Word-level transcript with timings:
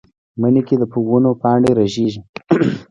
مني 0.41 0.61
کې 0.67 0.75
د 0.79 0.83
ونو 1.09 1.31
پاڼې 1.41 1.69
رژېږي 1.79 2.21